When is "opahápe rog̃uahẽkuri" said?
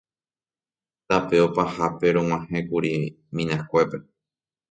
1.47-2.91